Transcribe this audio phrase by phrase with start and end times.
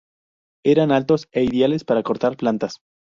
[0.65, 2.79] Eran altos e ideales para cortar plantas.